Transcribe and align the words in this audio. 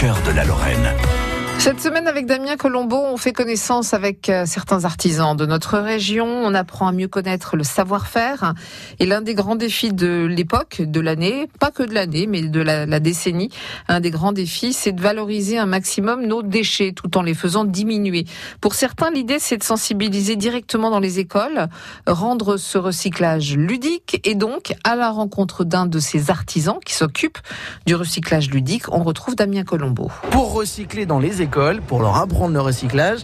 cœur 0.00 0.22
de 0.22 0.30
la 0.30 0.44
Lorraine. 0.44 0.96
Cette 1.60 1.82
semaine, 1.82 2.08
avec 2.08 2.24
Damien 2.24 2.56
Colombo, 2.56 2.96
on 2.96 3.18
fait 3.18 3.34
connaissance 3.34 3.92
avec 3.92 4.30
euh, 4.30 4.46
certains 4.46 4.86
artisans 4.86 5.36
de 5.36 5.44
notre 5.44 5.76
région. 5.76 6.24
On 6.24 6.54
apprend 6.54 6.88
à 6.88 6.92
mieux 6.92 7.06
connaître 7.06 7.54
le 7.54 7.64
savoir-faire. 7.64 8.54
Et 8.98 9.04
l'un 9.04 9.20
des 9.20 9.34
grands 9.34 9.56
défis 9.56 9.92
de 9.92 10.24
l'époque, 10.24 10.80
de 10.80 11.00
l'année, 11.00 11.50
pas 11.60 11.70
que 11.70 11.82
de 11.82 11.92
l'année, 11.92 12.26
mais 12.26 12.40
de 12.40 12.60
la, 12.62 12.98
décennie, 12.98 13.50
un 13.88 14.00
des 14.00 14.10
grands 14.10 14.32
défis, 14.32 14.72
c'est 14.72 14.92
de 14.92 15.02
valoriser 15.02 15.58
un 15.58 15.66
maximum 15.66 16.24
nos 16.24 16.42
déchets 16.42 16.92
tout 16.92 17.18
en 17.18 17.20
les 17.20 17.34
faisant 17.34 17.66
diminuer. 17.66 18.24
Pour 18.62 18.72
certains, 18.72 19.10
l'idée, 19.10 19.38
c'est 19.38 19.58
de 19.58 19.62
sensibiliser 19.62 20.36
directement 20.36 20.88
dans 20.88 20.98
les 20.98 21.18
écoles, 21.18 21.68
rendre 22.06 22.56
ce 22.56 22.78
recyclage 22.78 23.54
ludique 23.54 24.18
et 24.24 24.34
donc 24.34 24.72
à 24.82 24.96
la 24.96 25.10
rencontre 25.10 25.64
d'un 25.64 25.84
de 25.84 25.98
ces 25.98 26.30
artisans 26.30 26.78
qui 26.82 26.94
s'occupe 26.94 27.36
du 27.84 27.94
recyclage 27.94 28.48
ludique, 28.48 28.84
on 28.90 29.02
retrouve 29.02 29.36
Damien 29.36 29.64
Colombo. 29.64 30.10
Pour 30.30 30.54
recycler 30.54 31.04
dans 31.04 31.18
les 31.18 31.42
écoles, 31.42 31.49
pour 31.86 32.00
leur 32.00 32.16
apprendre 32.16 32.54
le 32.54 32.60
recyclage. 32.60 33.20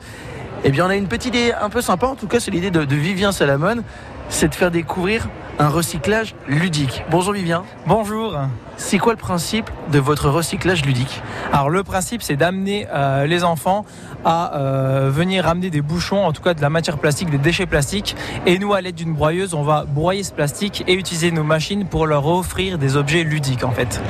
Eh 0.69 0.73
bien, 0.73 0.85
on 0.85 0.91
a 0.91 0.97
une 0.97 1.07
petite 1.07 1.37
idée 1.37 1.53
un 1.53 1.71
peu 1.71 1.81
sympa, 1.81 2.09
en 2.09 2.17
tout 2.17 2.27
cas, 2.27 2.41
c'est 2.41 2.51
l'idée 2.51 2.73
de, 2.73 2.85
de 2.85 2.97
Vivien 2.97 3.31
Salamone, 3.31 3.85
c'est 4.29 4.49
de 4.49 4.55
faire 4.57 4.73
découvrir 4.73 5.29
un 5.61 5.69
recyclage 5.69 6.35
ludique. 6.49 7.05
Bonjour 7.09 7.33
Vivien. 7.33 7.63
Bonjour. 7.87 8.37
C'est 8.77 8.99
quoi 8.99 9.13
le 9.15 9.19
principe 9.19 9.71
de 9.91 9.99
votre 9.99 10.29
recyclage 10.29 10.85
ludique 10.85 11.23
Alors 11.51 11.71
le 11.71 11.83
principe 11.83 12.21
c'est 12.21 12.37
d'amener 12.37 12.87
euh, 12.93 13.27
les 13.27 13.43
enfants 13.43 13.87
à 14.23 14.55
euh, 14.57 15.09
venir 15.11 15.45
ramener 15.45 15.71
des 15.71 15.81
bouchons, 15.81 16.27
en 16.27 16.33
tout 16.33 16.43
cas 16.43 16.53
de 16.53 16.61
la 16.61 16.69
matière 16.69 16.99
plastique, 16.99 17.31
des 17.31 17.39
déchets 17.39 17.65
plastiques. 17.65 18.17
Et 18.45 18.59
nous 18.59 18.75
à 18.75 18.83
l'aide 18.83 18.97
d'une 18.97 19.15
broyeuse 19.15 19.55
on 19.55 19.63
va 19.63 19.87
broyer 19.87 20.25
ce 20.25 20.33
plastique 20.33 20.85
et 20.87 20.93
utiliser 20.93 21.31
nos 21.31 21.45
machines 21.45 21.87
pour 21.87 22.07
leur 22.07 22.27
offrir 22.27 22.77
des 22.77 22.99
objets 22.99 23.23
ludiques 23.23 23.65
en 23.65 23.71
fait. 23.71 24.03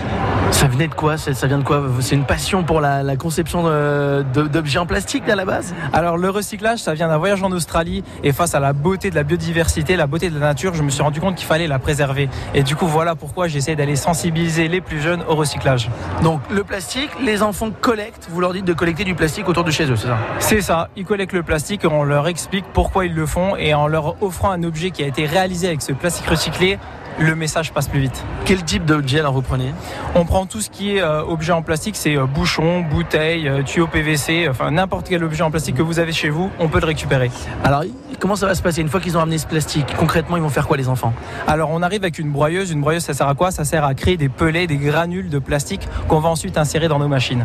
Ça 0.50 0.66
venait 0.66 0.88
de 0.88 0.94
quoi 0.94 1.16
Ça 1.16 1.46
vient 1.46 1.58
de 1.58 1.64
quoi? 1.64 1.84
C'est 2.00 2.16
une 2.16 2.24
passion 2.24 2.64
pour 2.64 2.80
la, 2.80 3.04
la 3.04 3.16
conception 3.16 3.64
d'objets 4.34 4.78
en 4.78 4.86
plastique 4.86 5.28
à 5.28 5.36
la 5.36 5.44
base? 5.44 5.74
Alors 5.92 6.16
le 6.16 6.30
recyclage 6.46 6.78
ça 6.78 6.94
vient 6.94 7.08
d'un 7.08 7.16
voyage 7.16 7.42
en 7.42 7.50
Australie 7.50 8.04
et 8.22 8.32
face 8.32 8.54
à 8.54 8.60
la 8.60 8.72
beauté 8.72 9.10
de 9.10 9.16
la 9.16 9.24
biodiversité, 9.24 9.96
la 9.96 10.06
beauté 10.06 10.30
de 10.30 10.38
la 10.38 10.46
nature, 10.46 10.74
je 10.74 10.82
me 10.84 10.90
suis 10.90 11.02
rendu 11.02 11.20
compte 11.20 11.34
qu'il 11.34 11.46
fallait 11.46 11.66
la 11.66 11.80
préserver. 11.80 12.28
Et 12.54 12.62
du 12.62 12.76
coup 12.76 12.86
voilà 12.86 13.16
pourquoi 13.16 13.48
j'essaie 13.48 13.74
d'aller 13.74 13.96
sensibiliser 13.96 14.68
les 14.68 14.80
plus 14.80 15.00
jeunes 15.00 15.24
au 15.28 15.34
recyclage. 15.34 15.90
Donc 16.22 16.40
le 16.48 16.62
plastique, 16.62 17.10
les 17.20 17.42
enfants 17.42 17.70
collectent, 17.80 18.28
vous 18.30 18.40
leur 18.40 18.52
dites 18.52 18.64
de 18.64 18.74
collecter 18.74 19.02
du 19.02 19.16
plastique 19.16 19.48
autour 19.48 19.64
de 19.64 19.72
chez 19.72 19.90
eux, 19.90 19.96
c'est 19.96 20.06
ça? 20.06 20.18
C'est 20.38 20.60
ça, 20.60 20.88
ils 20.94 21.04
collectent 21.04 21.32
le 21.32 21.42
plastique, 21.42 21.80
on 21.84 22.04
leur 22.04 22.28
explique 22.28 22.64
pourquoi 22.72 23.06
ils 23.06 23.14
le 23.14 23.26
font 23.26 23.56
et 23.56 23.74
en 23.74 23.88
leur 23.88 24.22
offrant 24.22 24.52
un 24.52 24.62
objet 24.62 24.92
qui 24.92 25.02
a 25.02 25.08
été 25.08 25.26
réalisé 25.26 25.66
avec 25.66 25.82
ce 25.82 25.92
plastique 25.92 26.28
recyclé, 26.28 26.78
le 27.18 27.34
message 27.34 27.72
passe 27.72 27.88
plus 27.88 28.00
vite. 28.00 28.24
Quel 28.44 28.62
type 28.64 28.84
d'objet 28.84 29.20
alors 29.20 29.32
vous 29.32 29.42
prenez? 29.42 29.72
On 30.14 30.24
prend 30.24 30.46
tout 30.46 30.60
ce 30.60 30.70
qui 30.70 30.96
est 30.96 31.02
euh, 31.02 31.22
objet 31.22 31.52
en 31.52 31.62
plastique, 31.62 31.96
c'est 31.96 32.16
euh, 32.16 32.26
bouchons, 32.26 32.82
bouteilles, 32.82 33.48
euh, 33.48 33.62
tuyaux 33.62 33.86
PVC, 33.86 34.48
enfin 34.48 34.70
n'importe 34.70 35.08
quel 35.08 35.24
objet 35.24 35.42
en 35.42 35.50
plastique 35.50 35.76
que 35.76 35.82
vous 35.82 35.98
avez 35.98 36.12
chez 36.12 36.28
vous, 36.28 36.50
on 36.58 36.68
peut 36.68 36.80
le 36.80 36.86
récupérer. 36.86 37.30
Alors 37.64 37.84
comment 38.20 38.36
ça 38.36 38.46
va 38.46 38.54
se 38.54 38.62
passer 38.62 38.80
une 38.80 38.88
fois 38.88 39.00
qu'ils 39.00 39.16
ont 39.16 39.20
amené 39.20 39.38
ce 39.38 39.46
plastique? 39.46 39.94
Concrètement, 39.98 40.36
ils 40.36 40.42
vont 40.42 40.48
faire 40.48 40.66
quoi 40.66 40.76
les 40.76 40.88
enfants? 40.88 41.12
Alors 41.46 41.70
on 41.70 41.82
arrive 41.82 42.02
avec 42.02 42.18
une 42.18 42.30
broyeuse, 42.30 42.70
une 42.70 42.80
broyeuse 42.80 43.04
ça 43.04 43.14
sert 43.14 43.28
à 43.28 43.34
quoi? 43.34 43.50
Ça 43.50 43.64
sert 43.64 43.84
à 43.84 43.94
créer 43.94 44.16
des 44.16 44.28
pelets, 44.28 44.66
des 44.66 44.76
granules 44.76 45.30
de 45.30 45.38
plastique 45.38 45.88
qu'on 46.08 46.20
va 46.20 46.28
ensuite 46.28 46.58
insérer 46.58 46.88
dans 46.88 46.98
nos 46.98 47.08
machines. 47.08 47.44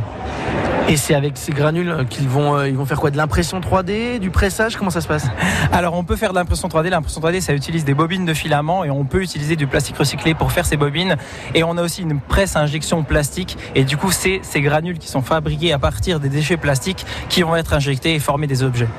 Et 0.92 0.98
c'est 0.98 1.16
avec 1.16 1.38
ces 1.38 1.54
granules 1.54 2.06
qu'ils 2.10 2.28
vont, 2.28 2.58
euh, 2.58 2.68
ils 2.68 2.76
vont 2.76 2.86
faire 2.86 3.00
quoi 3.00 3.12
De 3.12 3.16
l'impression 3.16 3.62
3D, 3.62 4.20
du 4.20 4.30
pressage 4.30 4.76
Comment 4.76 4.90
ça 4.90 5.00
se 5.00 5.08
passe? 5.08 5.26
Alors 5.72 5.94
on 5.94 6.04
peut 6.04 6.18
faire 6.18 6.32
de 6.32 6.36
l'impression 6.36 6.68
3D. 6.68 6.90
L'impression 6.90 7.22
3D, 7.22 7.40
ça 7.40 7.54
utilise 7.54 7.86
des 7.86 7.94
bobines 7.94 8.26
de 8.26 8.34
filament 8.34 8.84
et 8.84 8.90
on 8.90 9.06
peut 9.06 9.22
utiliser 9.22 9.56
du 9.56 9.68
plastique 9.68 9.96
recyclé 9.96 10.34
pour 10.34 10.52
faire 10.52 10.66
ces 10.66 10.76
bobines. 10.76 11.16
Et 11.56 11.64
on 11.64 11.78
a 11.78 11.82
aussi 11.82 12.02
une 12.02 12.20
presse 12.20 12.58
injection 12.58 13.04
plastique. 13.04 13.58
Et 13.74 13.86
du 13.86 13.96
coup, 13.96 14.12
c'est 14.12 14.42
ces 14.44 14.60
granules 14.60 15.00
qui 15.00 15.08
sont 15.08 15.22
fabriquées 15.22 15.72
à 15.72 15.80
partir 15.80 16.20
des 16.20 16.28
déchets 16.28 16.58
plastiques 16.58 17.06
qui 17.30 17.42
vont 17.42 17.56
être 17.56 17.72
injectés 17.72 18.14
et 18.14 18.20
former 18.20 18.48
des 18.48 18.62
objets. 18.62 18.90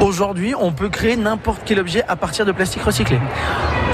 Aujourd'hui, 0.00 0.54
on 0.58 0.72
peut 0.72 0.88
créer 0.88 1.14
n'importe 1.14 1.60
quel 1.64 1.78
objet 1.78 2.02
à 2.08 2.16
partir 2.16 2.46
de 2.46 2.52
plastique 2.52 2.82
recyclé 2.82 3.20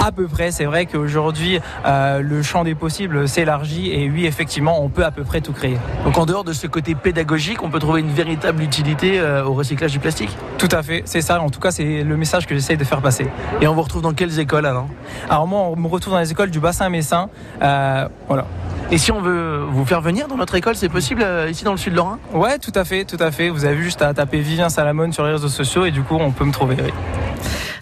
à 0.04 0.12
peu 0.12 0.26
près. 0.26 0.50
C'est 0.50 0.64
vrai 0.64 0.86
qu'aujourd'hui, 0.86 1.60
euh, 1.86 2.20
le 2.20 2.42
champ 2.42 2.64
des 2.64 2.74
possibles 2.74 3.28
s'élargit 3.28 3.90
et 3.92 4.10
oui, 4.10 4.26
effectivement, 4.26 4.82
on 4.82 4.88
peut 4.88 5.04
à 5.04 5.10
peu 5.10 5.24
près 5.24 5.40
tout 5.40 5.52
créer. 5.52 5.78
Donc 6.04 6.18
en 6.18 6.26
dehors 6.26 6.44
de 6.44 6.52
ce 6.52 6.66
côté 6.66 6.94
pédagogique, 6.94 7.33
on 7.62 7.70
peut 7.70 7.78
trouver 7.78 8.00
une 8.00 8.10
véritable 8.10 8.62
utilité 8.62 9.18
euh, 9.18 9.44
au 9.44 9.54
recyclage 9.54 9.92
du 9.92 9.98
plastique 9.98 10.30
Tout 10.58 10.68
à 10.70 10.82
fait, 10.82 11.02
c'est 11.04 11.20
ça. 11.20 11.40
En 11.40 11.50
tout 11.50 11.58
cas, 11.58 11.70
c'est 11.70 12.04
le 12.04 12.16
message 12.16 12.46
que 12.46 12.54
j'essaye 12.54 12.76
de 12.76 12.84
faire 12.84 13.00
passer. 13.00 13.26
Et 13.60 13.66
on 13.66 13.74
vous 13.74 13.82
retrouve 13.82 14.02
dans 14.02 14.12
quelles 14.12 14.38
écoles 14.38 14.66
alors 14.66 14.86
Alors 15.28 15.46
moi, 15.46 15.62
on 15.62 15.76
me 15.76 15.88
retrouve 15.88 16.12
dans 16.12 16.20
les 16.20 16.30
écoles 16.30 16.50
du 16.50 16.60
bassin 16.60 16.88
messin. 16.88 17.28
Euh, 17.62 18.08
voilà. 18.28 18.46
Et 18.90 18.98
si 18.98 19.10
on 19.10 19.20
veut 19.20 19.64
vous 19.68 19.84
faire 19.84 20.00
venir 20.00 20.28
dans 20.28 20.36
notre 20.36 20.54
école, 20.54 20.76
c'est 20.76 20.88
possible 20.88 21.22
euh, 21.22 21.50
ici 21.50 21.64
dans 21.64 21.72
le 21.72 21.78
sud 21.78 21.94
Lorrain? 21.94 22.18
Ouais, 22.32 22.58
tout 22.58 22.72
à 22.74 22.84
fait, 22.84 23.04
tout 23.04 23.16
à 23.18 23.30
fait. 23.32 23.48
Vous 23.48 23.64
avez 23.64 23.82
juste 23.82 24.02
à 24.02 24.14
taper 24.14 24.38
Vivien 24.38 24.68
Salamone 24.68 25.12
sur 25.12 25.24
les 25.24 25.32
réseaux 25.32 25.48
sociaux 25.48 25.84
et 25.86 25.90
du 25.90 26.02
coup, 26.02 26.16
on 26.20 26.30
peut 26.30 26.44
me 26.44 26.52
trouver. 26.52 26.76
Oui 26.82 26.92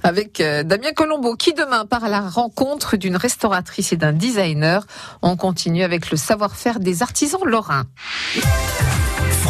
avec 0.04 0.42
Damien 0.42 0.90
Colombo 0.96 1.36
qui 1.36 1.54
demain 1.54 1.86
part 1.86 2.02
à 2.02 2.08
la 2.08 2.22
rencontre 2.22 2.96
d'une 2.96 3.14
restauratrice 3.14 3.92
et 3.92 3.96
d'un 3.96 4.12
designer. 4.12 4.84
On 5.22 5.36
continue 5.36 5.84
avec 5.84 6.10
le 6.10 6.16
savoir-faire 6.16 6.80
des 6.80 7.02
artisans 7.04 7.44
lorrains. 7.44 7.84